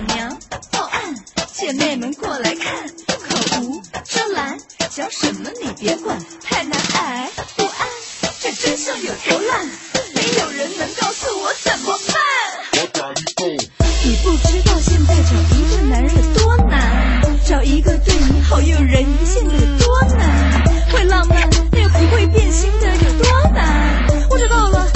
[0.00, 0.38] 老娘
[0.70, 1.14] 报案，
[1.52, 7.86] 姐妹们过来看，口无遮拦，讲什么你别管，太难挨，不安，
[8.40, 9.68] 这真相有多烂，
[10.14, 12.16] 没有人能告诉我怎么办。
[14.02, 24.06] 你不知道现在找一个男人有多难，找一个对你好又人见的有多难，会浪漫但又不会变心的有多难。
[24.30, 24.88] 我找到，了，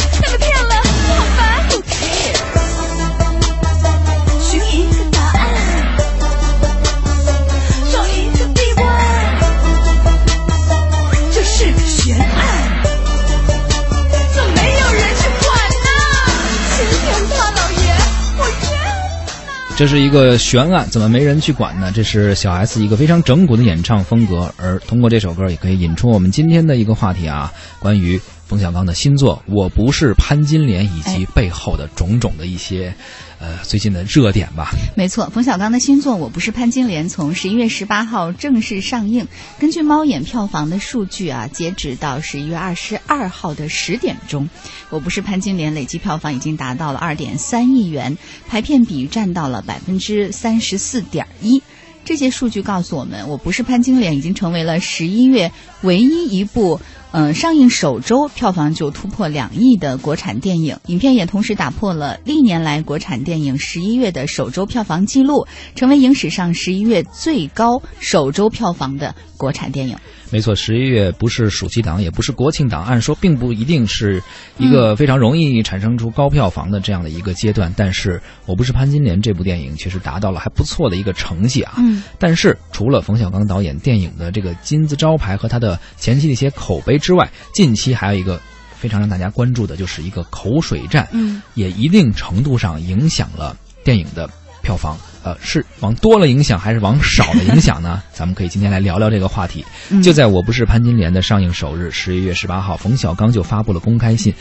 [19.76, 21.90] 这是一个悬案，怎么没人去管呢？
[21.92, 32.94] 这是小 S 一个非常整蛊的演唱风格，而通过这首歌也可以引出我们今天的一个话题啊，关于冯小刚的新作《我不是潘金莲》以及背后的种种的一些，
[33.38, 34.68] 呃，最近的热点吧。
[34.94, 39.26] 没错，冯小刚的新作《我不是潘金莲》从十一月十八号正式上映。
[39.58, 44.44] 根据猫眼票房的数据啊，截止到十一月二十二号的十点钟，
[44.90, 51.62] 《我不是潘金莲》累计票房已经达到了二点三亿元，排片比占到了百分之三十四点一。
[52.04, 55.50] 这些数据告诉我们，《我不是潘金莲》已经成为了十一月
[55.82, 56.80] 唯一一部。
[57.16, 65.46] 嗯，上映首周票房就突破两亿的国产电影，影片也同时打破了历年来国产电影十一月的首周票房纪录，
[65.76, 69.96] 成为影史上十一月最高首周票房的国产电影。
[70.34, 74.20] 没错，十一月不是暑期档，也不是国庆档，按说并不一定是
[74.58, 77.72] 一个非常容易产生出高票房的这样的一个阶段。
[77.76, 81.74] 但是我不是潘金莲这部电影确实达到了还不错的一个成绩啊。
[81.78, 82.02] 嗯。
[82.18, 88.40] 但是除了冯小刚导演电影的这个金字招牌和他的前期的一些口碑之外，近期还有一个
[88.74, 94.28] 非常让大家关注的，就是一个口水战，嗯，也一定程度上影响了电影的
[94.64, 94.98] 票房。
[95.22, 98.02] 呃，是往多了影响还是往少了影响呢？
[98.12, 99.64] 咱们可以今天来聊聊这个话题。
[100.02, 104.34] 就在我不是潘金莲的上映首日，十一月十八号，冯小刚就发布了公开信，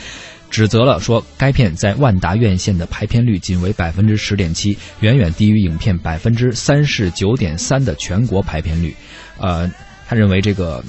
[0.50, 8.94] 指责了说该片在万达院线的排片率仅为百分之十点七，远远低于影片百分之三十九点三的全国排片率。
[9.38, 9.72] 呃，
[10.08, 10.84] 他认为这个。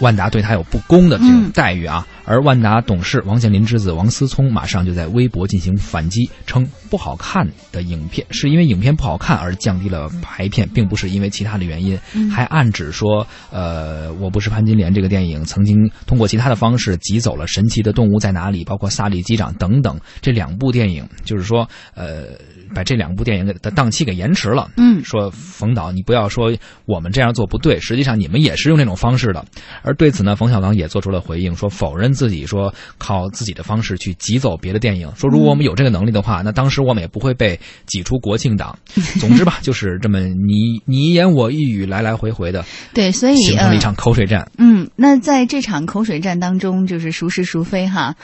[0.00, 11.98] 万达对他有不公的这种待遇啊，而万达董事王健林之子王思聪马上就在微博进行反击，称不好看的影片是因为影片不好看而降低了排片，并不是因为其他的原因，
[12.30, 20.00] 还暗指说，呃，我不是潘金莲这个电影曾经通过其他的方式挤走了神奇的动物在哪里，包括萨利机长等等。
[20.20, 22.28] 这两部电影，就是说，呃，
[22.74, 24.70] 把这两部电影的档期给延迟了。
[24.76, 26.52] 嗯，说冯导，你不要说
[26.86, 29.44] 我们这样做不对，实际上你们也是用这种方式的。
[29.82, 38.78] 而对此呢，冯小刚也做出了回应，说否认自己说靠自己的方式去挤走别的电影，说如果我们有这个能力的话，那当时我们也不会被挤出国庆档。
[39.20, 42.64] 总之吧， 就是这么你你一言我一语，来来回回的，
[42.94, 44.50] 对，所以形成了一场口水战。
[44.58, 48.14] 嗯，那在这场口水战当中，就是孰是孰非哈？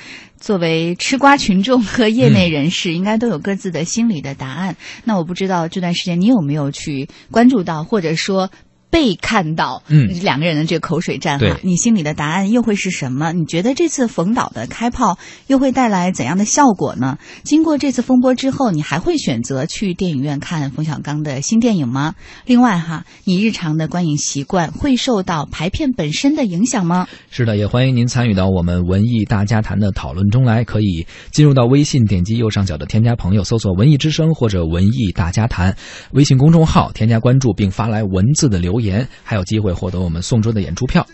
[0.46, 4.76] 作为吃瓜群众和业内人士，应该都有各自的心理的答案。
[5.02, 8.48] 那我不知道这段时间你有没有去关注到，或者说。
[8.96, 13.30] 被看到，嗯，两个人的这个口水战哈，你心里的答案又会是什么？
[13.34, 15.18] 你觉得这次冯导的开炮
[15.48, 17.18] 又会带来怎样的效果呢？
[17.42, 22.14] 经过这次风波之后，你还会选择去电影院看冯小刚的新电影吗？
[22.46, 27.06] 另外哈，你日常的观影习惯会受到排片本身的影响吗？
[27.30, 35.76] 是的，也欢迎您参与到我们文艺大家谈的讨论中来，可以进入到微信，点击右上角的添加朋友，搜索“文艺之声”或者“文艺大家谈”
[36.12, 38.85] 微信公众号，添加关注并发来文字的留言，
[39.22, 41.06] 还有机会获得我们送出的演出票。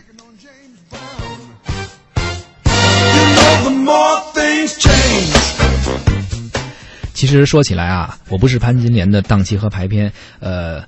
[7.15, 10.83] 其实说起来啊，我不是潘金莲的档期和排片，呃。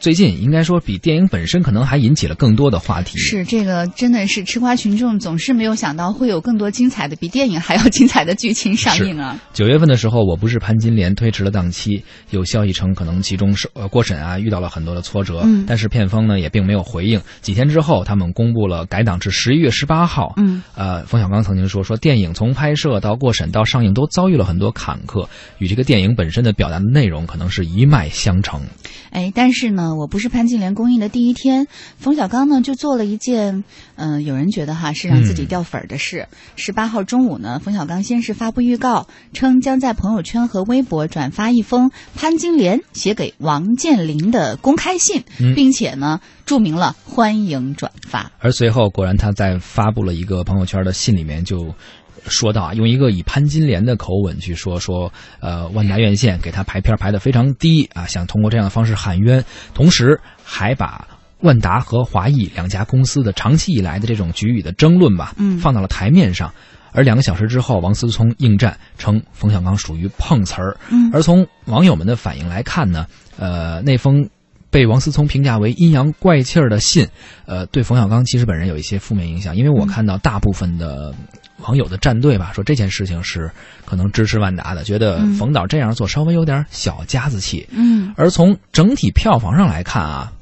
[0.00, 3.18] 最近应该说比电影本身可能还引起了更多的话题。
[3.18, 9.40] 是这个真的是吃瓜群众总是没有想到会有更多精彩的比电影还要精彩的剧情上映啊！
[9.52, 17.20] 九月份的时候，我不是潘金莲推迟了档期，有消息称可能其中是呃过审啊遇到了很多的挫折，嗯但是片方呢也并没有回应。
[17.40, 20.32] 几天之后，他们公布了改档至十一月十八号。
[20.36, 25.26] 嗯，呃，冯小刚曾经说说电影从拍摄到过审到上映都遭遇了很多坎坷，
[25.58, 28.60] 与这个电影本身的表达的内容可能是一脉相承。
[29.10, 31.66] 哎，但是呢，我不是潘金莲公映的第一天，
[31.98, 33.64] 冯小刚呢就做了一件，
[33.96, 36.28] 嗯、有人觉得哈是让自己掉粉儿的事。
[36.56, 48.32] 十八、号中午呢，冯小刚先是发布预告，称将在朋友圈和微博转发一封潘金莲写给王健林的公开信，嗯并且呢注明了欢迎转发。
[48.38, 51.74] 而随后，果然他在发布了一个朋友圈的信里面就。
[52.26, 59.44] 说到啊，用一个以潘金莲的口吻去说说，呃，万达院线给他排片排的非常低啊，想通过这样的方式喊冤，
[59.74, 61.06] 同时还把
[61.40, 66.52] 万达和华谊两家公司的长期以来的这种局域的争论吧，嗯放到了台面上。
[66.90, 70.76] 而两个小时之后，王思聪应战，称冯小刚属于碰瓷儿。
[70.90, 73.06] 嗯而从网友们的反应来看呢，
[73.38, 74.28] 呃，那封
[74.70, 77.06] 被王思聪评价为阴阳怪气儿的信，
[77.46, 81.14] 呃，对冯小刚其实本人有一些负面影响，因为我看到大部分的
[81.58, 83.50] 网友的站队吧，说这件事情是
[83.84, 87.68] 可能支持万达的，觉得嗯冯导这样做稍微有点小家子气。
[87.70, 90.32] 嗯而从整体票房上来看啊，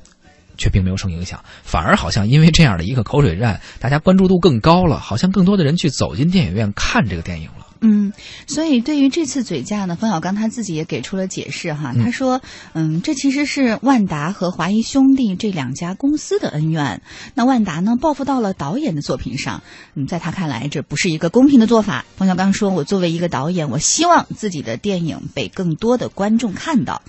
[0.58, 7.66] 却并没有受影响，反而好像因为这样的一个口水战，大家关注度更高了，好像更多的人去走进电影院看这个电影了。
[7.88, 8.12] 嗯，
[8.48, 11.92] 所以对于这次嘴架呢，冯小刚他自己也给出了解释哈。
[11.94, 12.40] 嗯他说，
[12.72, 17.00] 嗯，这其实是万达和华谊兄弟这两家公司的恩怨。
[17.34, 19.62] 那万达呢，报复到了导演的作品上，
[19.94, 22.04] 嗯，在他看来，这不是一个公平的做法。
[22.16, 27.02] 冯小刚说：“我作为一个导演，我希望自己的电影被更多的观众看到。”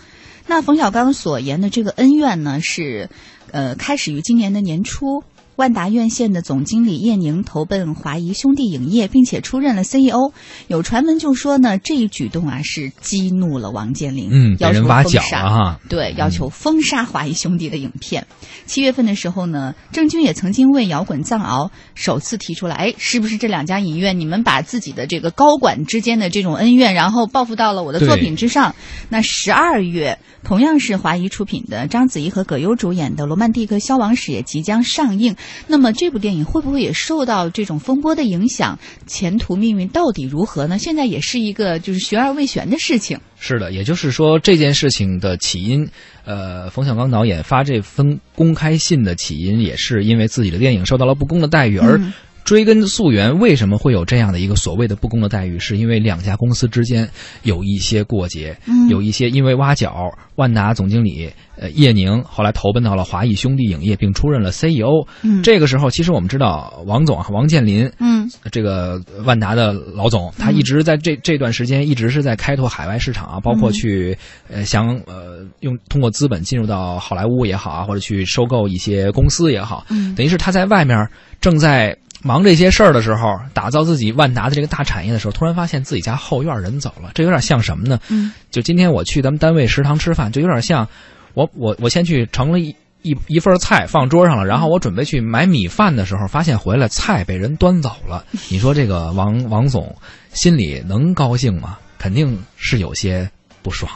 [0.46, 3.10] 那冯小刚所言的这个恩怨呢，是，
[3.52, 5.24] 呃，开始于今年的年初。
[5.58, 10.32] 万达院线的总经理叶宁投奔华谊兄弟影业，并且出任了 CEO。
[10.68, 15.80] 有传闻就说呢，这一举动啊是激怒了王健林，嗯，要求人挖角封杀哈。
[15.90, 18.28] 对，要求封杀华谊兄弟的影片。
[18.68, 28.76] 七月份的时候呢，郑钧也曾经为摇滚藏獒首次提出来，哎，是不是这两家影院你们把自己的这个高管之间的这种恩怨，然后报复到了我的作品之上？
[29.10, 35.36] 那十二月，同样是华谊出品的章子怡和葛优主演的《罗曼蒂克消亡史》也即将上映。
[35.68, 38.78] 那么这部电影会不会也受到这种风波的影响？
[39.06, 40.78] 前途命运到底如何呢？
[40.78, 43.20] 现在也是一个就是悬而未悬的事情。
[43.40, 45.88] 是的，也就是说这件事情的起因，
[46.26, 52.14] 呃，冯小刚导演发这封公开信的起因，也是因为自己的电影受到了不公的待遇，而嗯
[52.48, 55.60] 追根溯源，为什么会有这样的一个所谓的不公的待遇？
[55.60, 57.10] 是因为两家公司之间
[57.44, 58.88] 有一些过节，嗯。
[58.88, 65.06] 有一些因为挖角，万达总经理呃叶宁后来投奔到了华谊兄弟影业，并出任了 CEO。
[65.24, 65.44] 嗯。
[65.44, 68.32] 这个时候，其实我们知道王总啊，王健林，嗯。
[68.50, 74.18] 这个万达的老总，他一直在这这段时间一直是在开拓海外市场啊，包括去
[74.50, 80.16] 呃想呃用通过资本进入到好莱坞也好啊，或者去收购一些公司也好，嗯。
[80.16, 81.10] 等于是他在外面
[81.42, 88.00] 正在忙这些事儿的时候，打造自己万达的这个大产业的时候，突然发现自己家后院人走了，这有点像什么呢？
[88.10, 90.88] 嗯就今天我去咱们单位食堂吃饭，就有点像
[91.34, 98.26] 我我我先去盛了一一一份菜放桌上了，然后我准备去买米饭的时候，发现回来菜被人端走了。
[98.50, 99.96] 你说这个王王总
[100.34, 101.78] 心里能高兴吗？
[102.00, 103.30] 肯定是有些
[103.62, 103.92] 不爽。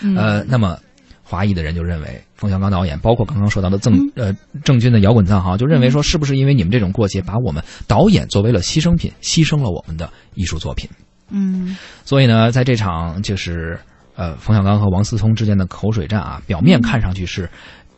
[0.00, 0.78] 嗯呃，那么
[1.28, 4.12] 华裔的人就认为，冯小刚导演，包括刚刚说到的郑嗯。
[4.14, 10.88] 呃郑钧的摇滚藏獒，就认为说，是不是因为你们这种过节，把我们导演作为了牺牲品，牺牲了我们的艺术作品？
[11.30, 11.76] 嗯。
[12.04, 13.78] 所以呢，在这场就是
[14.14, 17.50] 呃冯小刚和王思聪之间的口水战啊，表面看上去是。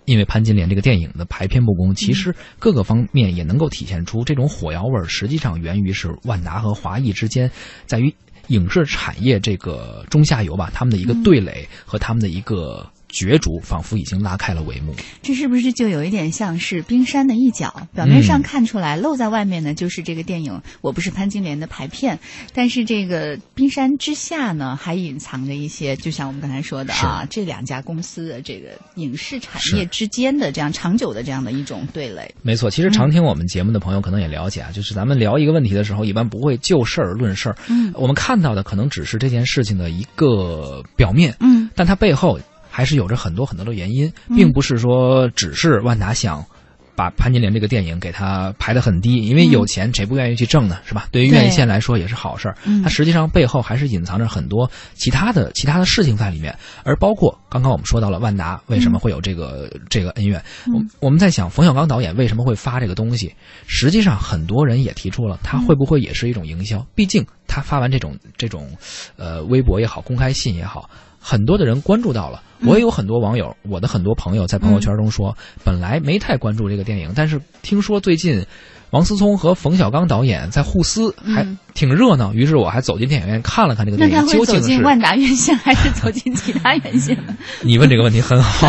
[0.05, 7.51] 因为潘金莲这个电影的排片不公，其实各个方面也能够体现出这种火药味儿，实际上源于是万达和华谊之间，
[7.85, 8.15] 在于
[8.47, 14.95] 影视产业这个中下游吧，他们的一个对垒和他们的一个角逐，仿佛已经拉开了帷幕。
[15.23, 17.89] 这是不是就有一点像是冰山的一角？
[17.95, 22.19] 表面上嗯看出来，露在外面呢，就是这个电影《我不是潘金莲》的排片，
[22.55, 32.35] 但是这个冰山之下呢，还隐藏着一些，就像我们刚才说的啊，这两家公司的这个影视产业之间的这样长久的这样的一种对垒。
[32.43, 37.57] 没错，其实常听我们节目的朋友可能也了解啊，就是咱们聊一个问题的时候，一般不会就事儿论事儿。
[37.69, 42.38] 嗯我们看到的可能只是这件事情的一个表面，嗯但它背后
[42.78, 46.47] 还是有着很多很多的原因，嗯并不是说只是万达想。
[46.94, 50.78] 把潘金莲这个电影给它排得很低，因为有钱谁不愿意去挣呢？
[50.85, 51.06] 是吧？
[51.12, 52.58] 对于院线来说也是好事儿。
[52.64, 63.32] 嗯它实际上背后还是隐藏着很多其他的其他的事情在里面，而包括刚刚我们说到了万达为什么会有这个、这个恩怨，嗯我我们在想冯小刚导演为什么会发这个东西？
[63.68, 66.85] 实际上很多人也提出了，他会不会也是一种营销？
[66.97, 68.68] 毕竟他发完这种这种，
[69.16, 70.90] 呃，微博也好，公开信也好，
[71.21, 72.43] 很多的人关注到了。
[72.67, 78.45] 我也有很多网友，我的很多朋友在朋友圈中说，本来没太关注这个电影，但是听说最近
[78.90, 82.33] 王思聪和冯小刚导演在互撕，还嗯挺热闹。
[82.33, 87.37] 于是我还走进电影院看了看这个那他电影，会走进究竟是万达院线，还是走进其他院线呢？
[87.62, 88.68] 你问这个问题很好，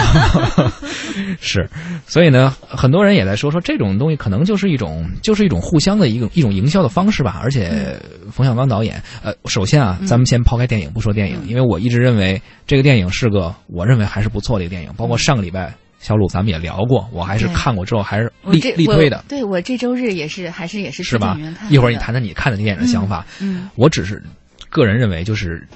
[1.39, 1.69] 是，
[2.05, 7.39] 所以呢，很多人也在说说这种东西可能就是一种就是一种互相的一种一种营销的方式吧。
[7.41, 7.97] 而且
[8.31, 15.73] 冯小刚导演，呃，首先啊，咱们先抛开电影不说电影，因为我一直认为这个电影是个我认为还是不错的一个电影，包括上个礼拜。
[15.99, 21.37] 小鲁咱们也聊过，我还是看过之后还是力力推的，对我这周日也是还是也是是吧？
[21.69, 23.25] 一会儿你谈谈你看的电影的想法。
[23.41, 24.23] 嗯我只是
[24.69, 25.67] 个人认为，就是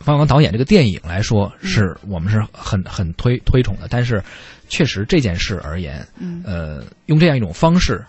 [0.00, 3.86] 冯小刚导演这个电影来说，嗯是我们是很很推推崇的。
[3.88, 4.22] 但是，
[4.68, 6.42] 确实这件事而言，嗯。
[6.44, 8.04] 呃，用这样一种方式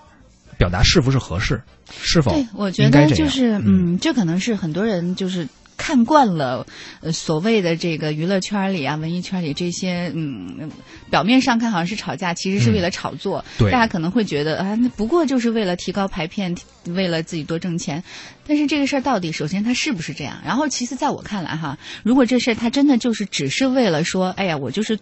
[0.57, 1.61] 表达是不是合适，
[2.01, 5.47] 是否对，我觉得就是嗯嗯，这可能是很多人就是。
[5.79, 6.67] 看惯了，
[6.99, 10.69] 呃，所谓的这个娱乐圈里啊、文艺圈里这些，嗯，
[11.09, 13.39] 表面上看好像是吵架，其实是为了炒作。
[13.57, 16.55] 嗯对大家可能会觉得啊，那不过就是为了提高排片，
[16.85, 18.03] 为了自己多挣钱。
[18.45, 20.37] 但是这个事儿到底，首先它是不是这样？
[20.45, 24.99] 然后其次，在我看来哈，如果这事儿它真的就是只是为了说，哎呀，我就是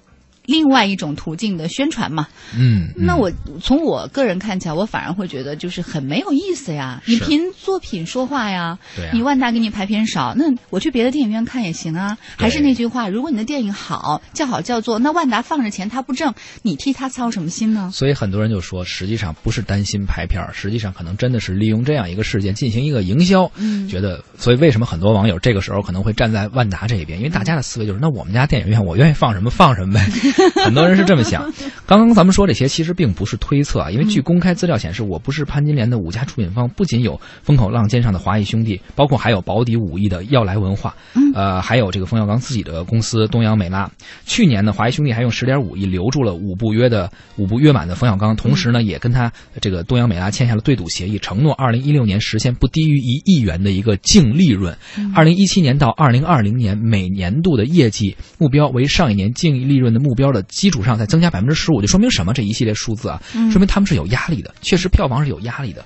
[0.47, 2.25] 另外一种途径的宣传嘛，
[2.57, 3.29] 嗯，嗯那我
[3.61, 7.01] 从我个人看起来，我反而会觉得就是很没有意思呀。
[7.05, 8.79] 你凭作品说话呀，
[9.13, 12.17] 你万达给你排片少，那我去别的电影院看也行啊。
[12.37, 17.91] 还是那句话，如果你的电影好，叫好叫座，那万达放着钱他不挣，你替他操什么心呢？
[17.93, 23.51] 所以很多人就说，实际上不是担心排片儿，实际上可能真的是利用这样一个事件进行一个营销。
[23.57, 27.19] 嗯觉得，所以为什么很多网友这个时候可能会站在万达这一边？
[27.19, 30.05] 因为大家的思维就是，那我们家电影院我愿意放什么放什么呗。
[30.63, 31.51] 很多人是这么想。
[31.85, 40.95] 刚刚咱们说这些其实并不是推测啊，因为据公开资料显示，我不是潘金莲的五家出品方不仅有风口浪尖上的华谊兄弟，包括还有保底五亿的耀来文化，
[41.33, 43.89] 呃，还有这个冯小刚自己的公司东阳美拉。
[44.25, 54.77] 去年呢，华谊兄弟还用十点五亿留住了五部约的五部约满的冯小刚，同时呢，也跟他这个东阳美拉签下了对赌协议，承诺二零一六年实现不低于一亿元的一个净利润。
[55.15, 62.33] 二零一七年到二零二零年每年度的业绩目标为上一年净利润的目标的基础上再增加百分之十五，就说明什么？
[62.33, 65.85] 这一系列数字啊，说明他们是有压力的，确实票房是有压力的。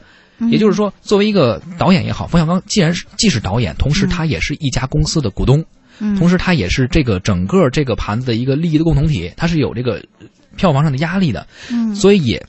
[0.49, 5.63] 也就是说，作为一个导演也好，冯小刚既然是既是导演，同时他也是一家公司的股东，
[5.99, 12.43] 嗯同时他也是这个整个这个盘子的一个利益的共同体，他是有这个呃票房上的压力的，嗯所以也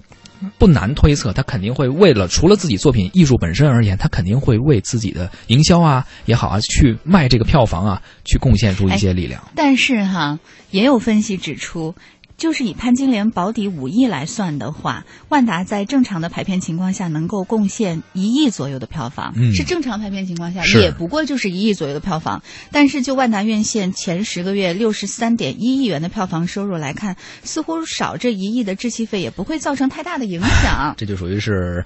[0.59, 9.43] 不难推测，他肯定会为了除了自己作品艺术本身而言，他肯定会为自己的营销啊也好啊，去卖这个票房啊，去贡献出一些力量。
[9.55, 10.39] 但是哈，
[10.71, 11.95] 也有分析指出。
[12.43, 22.43] 就是以潘金莲保底五亿来算的话，万达在正常的排片情况下能够贡献一亿左右的票房，嗯是正常排片情况下也不过就是一亿左右的票房。
[22.73, 30.95] 但是就万达院线前十个月六十三点一亿元的票房收入来看，似乎少这一亿的滞气费也不会造成太大的影响。
[30.99, 31.85] 这就属于是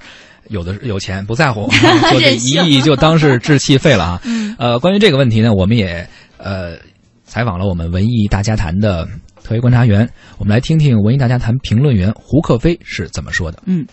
[0.48, 1.68] 有的有钱不在乎，
[2.10, 4.20] 说这一亿就当是置气费了啊。
[4.24, 6.08] 嗯呃，关于这个问题呢，我们也
[6.38, 6.78] 呃
[7.26, 9.06] 采访了我们文艺大家谈的
[9.46, 13.62] 特约观察员，我们来听听文艺大家谈评论员胡克飞是怎么说的。
[13.64, 13.86] 嗯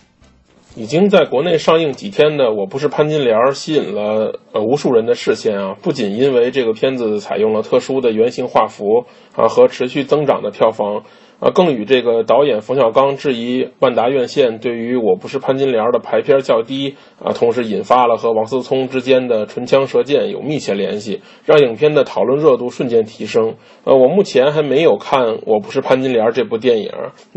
[0.76, 5.76] 已经在国内上映几天的《我不是潘金莲》吸引了呃无数人的视线啊！
[5.80, 9.04] 不仅因为这个片子采用了特殊的圆形画幅
[9.36, 11.04] 啊和持续增长的票房
[11.40, 23.56] 啊，更与这个导演冯小刚质疑万达院线对于《我不是潘金莲》的排片较低啊，同时引发了和王思聪之间的唇枪舌剑有密切联系，让影片的讨论热度瞬间提升。
[23.84, 26.90] 呃，我目前还没有看《我不是潘金莲》这部电影，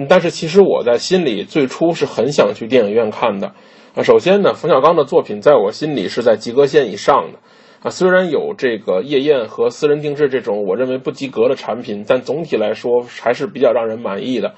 [0.08, 3.54] 但是其实我在心里最初是很想去电影院看的。
[3.96, 7.39] 啊，首先呢，冯小刚的作品在我心里是在及格线以上的。
[7.84, 14.55] 啊，虽然有这个夜宴和私人定制这种我认为不及格的产品，但总体来说还是比较让人满意的。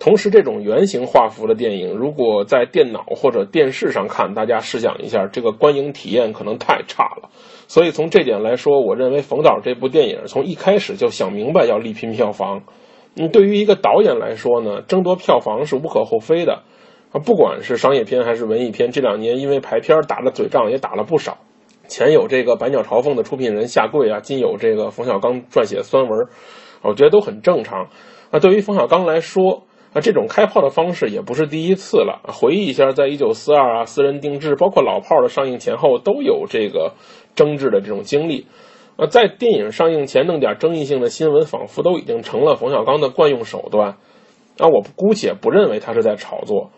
[0.00, 7.30] 同时，这种圆形画幅的电影，如果在电脑或者电视上看，大家试想一下，这个观影体验可能太差了。
[7.68, 12.62] 所以从这点来说，我认为冯导这部电影从一开始就想明白要力拼票房。
[13.16, 16.64] 嗯，对于一个导演来说呢，争夺票房是无可厚非的。
[17.12, 21.38] 啊，不管是商业片还是文艺片，这两年因为排片打的嘴仗也打了不少。
[21.88, 26.28] 前有这个《百鸟朝凤》的出品人下跪啊，今有这个冯小刚撰写酸文，
[26.82, 27.88] 我觉得都很正常。
[28.30, 32.20] 啊，对于冯小刚来说，啊，这种开炮的方式也不是第一次了。
[32.26, 36.94] 回忆一下，在一九四二啊、私人定制，包括老炮儿的上映前后，都有这个
[37.34, 38.46] 争执的这种经历。
[38.96, 43.96] 啊，在电影上映前弄点争议性的新闻，仿佛都已经成了冯小刚的惯用手段。
[44.58, 46.70] 啊，我姑且不认为他是在炒作。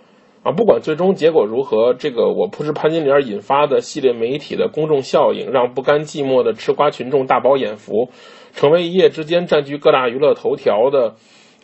[0.47, 8.11] 啊，不管最终结果如何，这个我不是潘金莲引发的系列媒体的公众效应，让不甘寂寞的吃瓜群众大饱眼福，
[8.53, 11.17] 成为一夜之间占据各大娱乐头条的，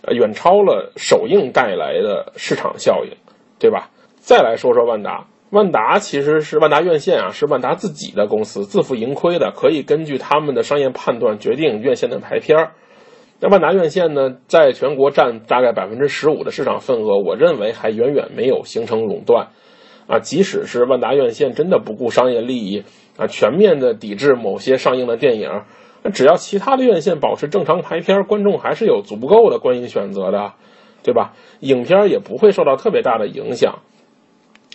[0.03, 3.13] 呃，远超了首映带来的市场效应，
[3.61, 3.89] 对吧？
[4.17, 12.73] 再来说说万达，万达其实是万达院线啊，是万达自己的公司，自负盈亏的，可以根据他们的商业判断决定院线的排片儿。
[13.43, 19.49] 那万达院线呢，在全国占大概百分之十五的市场份额，我认为还远远没有形成垄断。
[20.07, 22.85] 啊，即使是万达院线真的不顾商业利益
[23.17, 25.63] 啊，全面的抵制某些上映的电影，
[26.05, 30.53] 那只要其他的院线保持正常排片，观众还是有足够的观影选择的。
[31.05, 31.33] 对吧？
[31.59, 33.81] 影片也不会受到特别大的影响。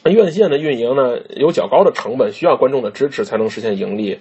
[0.03, 4.19] 那院线的运营呢，有较高的成本，需要观众的支持才能实现盈利。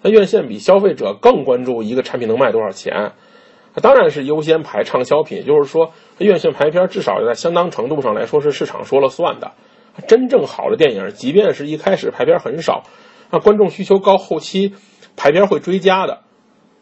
[0.00, 3.10] 那院线比消费者更关注一个产品能卖多少钱，
[3.74, 5.44] 当然是优先排畅销品。
[5.44, 9.52] 就是说，院线排片至少在相当程度上来说是市场说了算的。
[10.06, 12.84] 真正好的电影，即便是一开始排片很少，
[13.30, 14.74] 那观众需求高，后期
[15.16, 16.20] 排片会追加的。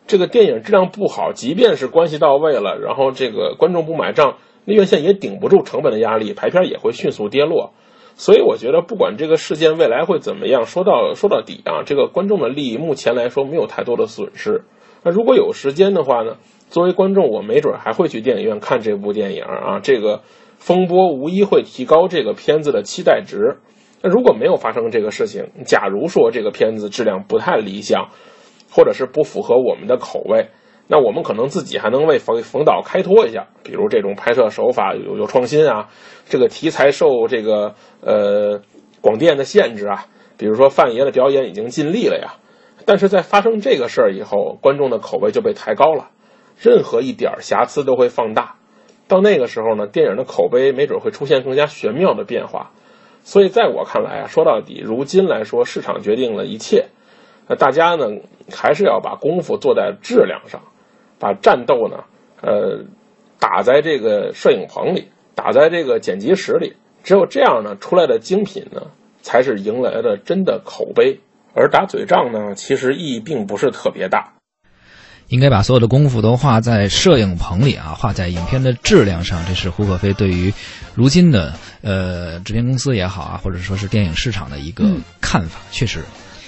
[0.06, 7.72] 这个电影质量不好，即便是关系到位了，然后这个观众不买账，那院线也顶不住成本的压力，排片也会迅速跌落。
[8.14, 14.62] 所以我觉得，不管这个事件未来会怎么样，说到说到底啊，这个观众的利益目前来说没有太多的损失。
[15.02, 16.36] 那如果有时间的话呢，
[16.68, 19.80] 作为观众，我没准还会去电影院看这部电影啊。
[19.80, 20.22] 这个
[20.58, 23.58] 风波无疑会提高这个片子的期待值。
[24.02, 28.08] 那如果没有发生这个事情，假如说这个片子质量不太理想，
[28.70, 30.48] 或者是不符合我们的口味。
[30.88, 35.88] 那我们可能自己还能为冯冯导开脱一下，比如这种拍摄手法有有创新啊，
[36.28, 38.60] 这个题材受这个呃
[39.00, 40.06] 广电的限制啊，
[40.36, 42.34] 比如说范爷的表演已经尽力了呀。
[42.84, 46.10] 但是在发生这个事儿以后，观众的口味就被抬高了，
[46.58, 48.56] 任何一点瑕疵都会放大，
[49.08, 52.70] 到那个时候呢，电影的口碑没准会出现更加玄妙的变化。
[53.24, 56.86] 所以在我看来啊，说到底，如今来说，市场决定了一切，
[57.48, 58.06] 那大家呢
[58.52, 60.62] 还是要把功夫做在质量上。
[61.18, 62.04] 把战斗呢，
[62.42, 62.84] 呃，
[63.40, 68.82] 打在这个摄影棚里，打在这个剪辑室里，只有这样呢，出来的精品呢，
[69.22, 71.20] 才是迎来了真的口碑。
[71.54, 74.35] 而打嘴仗呢，其实意义并不是特别大。
[75.28, 79.44] 应该把所有的功夫都花在摄影棚里啊，花在影片的质量上。
[79.48, 80.52] 这是胡可飞对于
[80.94, 81.52] 如今的
[81.82, 84.88] 呃制片公司也好啊，或者说是电影市场的一个
[85.20, 85.58] 看法。
[85.72, 86.04] 确实，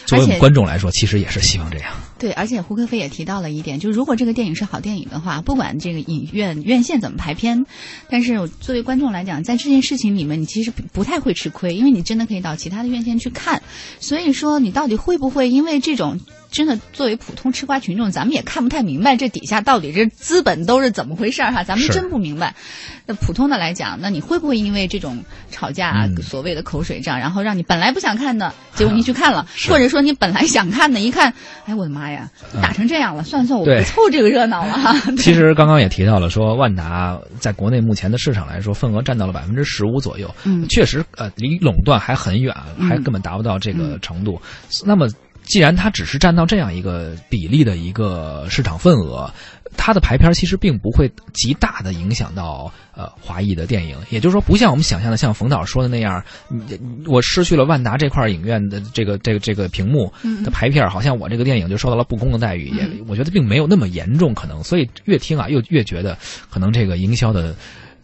[0.06, 1.92] 作为我们观众来说，其实也是希望这样。
[2.20, 7.66] 对，而且胡可飞也提到了一点，就是如果这个电影是好电影的话，不管这个影院院线怎么排片，
[8.08, 13.60] 但是作为观众来讲，在这件事情里面，你其实不太会吃亏，因为你真的可以到其他的院线去看。
[13.98, 16.20] 所以说，你到底会不会因为这种？
[16.50, 22.54] 真的，作为普通吃瓜群众，咱们也看不太明白这底下到底这资本都是怎么回事儿哈，咱们真不明白。
[23.06, 31.32] 那普通的来讲，那你会不会因为这种吵架、所谓的口水仗，然后让你本来不想看的，结果你去看了，或者说你本来想看的，一看，
[31.66, 32.30] 哎，我的妈呀，
[32.62, 34.94] 打成这样了，算算我不凑这个热闹了 哈。
[35.18, 44.40] 其实刚刚也提到了，说万达在国内目前的市场来说，份额占到了百分之十五左右，嗯，确实呃离垄断还很远，还根本达不到这个程度。
[44.84, 45.06] 那么。
[45.48, 49.32] 既然它只是占到这样一个比例的一个市场份额，
[49.76, 53.96] 它的排片其实并不会极大的影响到呃华裔的电影。
[54.10, 56.22] 也就是说，不像我们想象的，像冯导说的那样，
[57.06, 60.12] 我失去了万达这块影院的这个这个这个屏幕
[60.44, 62.68] 的排片，好像我这个电影就受到了不公的待遇。
[62.68, 66.16] 也我觉得并没有那么严重，可能所以越听啊，又越觉得
[66.50, 67.56] 可能这个营销的。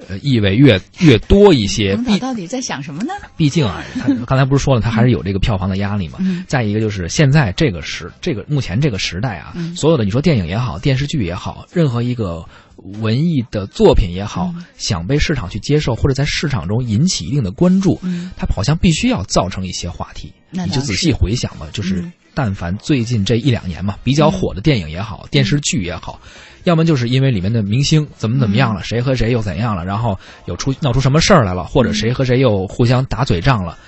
[0.08, 1.98] 呃，意味越越多一些。
[2.06, 3.12] 你到底在想什么呢？
[3.36, 6.18] 毕竟啊， 他刚才不是说了，他还是有这个票房的压力嘛。
[6.46, 12.44] 再一个就是现在这个时，这个目前这个时代啊，所有的你说电影也好，电视剧也好，任何一个
[12.76, 18.00] 文艺的作品也好，想被市场去接受，或者在市场中引起一定的关注，
[18.36, 20.32] 它好像必须要造成一些话题。
[20.50, 26.20] 你就仔细回想吧，就是但凡最近这一两年嘛，比较火的电影也好，电视剧也好。
[26.64, 33.78] 要么就是因为里面的明星怎么怎么样了，谁和谁又怎样了，然后有出闹出什么事儿来了，或者谁和谁又互相打嘴仗了，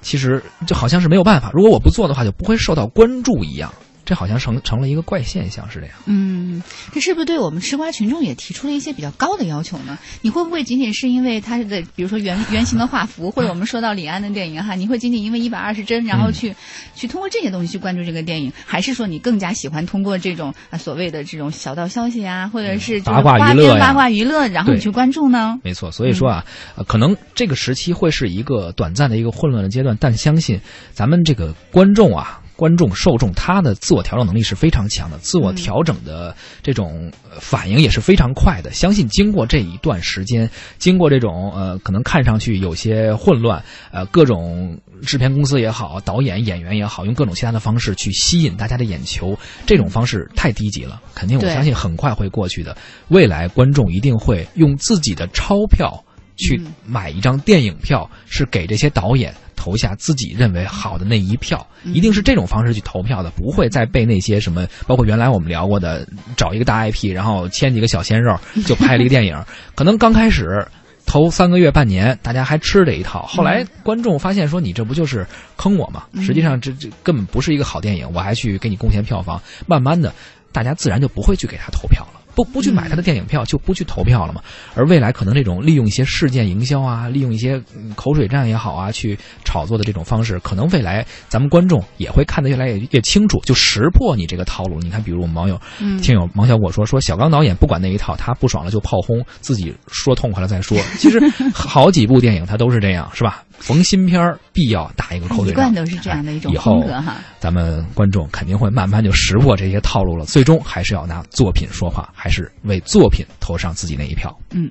[0.00, 3.72] 其实就好像是没有办法，如果我不做的话，就不会受到关注一样。
[4.04, 5.94] 这好像成成了一个怪现象，是这样。
[6.06, 6.62] 嗯，
[6.92, 9.98] 这是不是对我们吃瓜群众也提出了一些比较高的要求呢？
[10.22, 16.54] 你会不会仅仅是因为它的，比如说原原型的画幅，或者我们说到李安的电影哈，你会仅仅因为一百二十帧，然后去
[16.94, 25.58] 去通过这些东西去关注这个电影，还是说你更加喜欢通过这种啊所谓的这种小道消息啊，或者是八卦娱乐八卦娱乐，然后你去关注呢？
[25.62, 26.44] 没错，所以说啊，
[26.86, 30.60] 可能这个时期会是一个短暂的一个混乱的阶段，但相信
[30.92, 32.40] 咱们这个观众啊。
[32.56, 38.70] 观众受众他的自我调整能力是非常强的，自我调整的这种反应也是非常快的。
[38.72, 49.36] 相信经过这一段时间，经过这种呃可能看上去有些混乱，呃各种制片公司也好，导演演员也好，用各种其他的方式去吸引大家的眼球，
[49.66, 51.02] 这种方式太低级了。
[51.14, 52.76] 肯定我相信很快会过去的。
[53.08, 56.04] 未来观众一定会用自己的钞票
[56.36, 59.34] 去买一张电影票，是给这些导演。
[59.56, 69.42] 投下自己认为好的那一票，一定是这种方式去投票的，不会再被那些什么，包括原来我们聊过的，找一个大 IP，然后签几个小鲜肉 就拍了一个电影。
[69.74, 70.66] 可能刚开始
[71.06, 76.04] 头三个月、半年，大家还吃这一套，后来观众发现说你这不就是坑我吗？
[76.22, 80.14] 实际上这这根本不是一个好电影，我还去给你贡献票房，慢慢的，
[80.52, 82.20] 大家自然就不会去给他投票了。
[82.34, 84.42] 不不去买他的电影票，就不去投票了嘛。
[84.74, 94.78] 而未来可能这种利用一些事件营销啊，利用一些嗯口水战也好啊，去炒作的这种方式，可能未来咱们观众也会看得越来越越清楚，就识破你这个套路。
[94.80, 100.76] 你看，比如我们网友、嗯听友王小果说，说小刚导演不管那一套，他不爽了就炮轰，自己说痛快了再说。
[100.98, 101.18] 其实
[101.54, 103.44] 好几部电影他都是这样，是吧？
[103.58, 107.16] 逢新片儿必要打一个口一贯都是这样的一种风格哈。
[107.38, 114.34] 咱们观众肯定会慢慢就识破这些套路了，最终还是要拿作品说话，还是为作品投上自己那一票。
[114.50, 114.70] 嗯。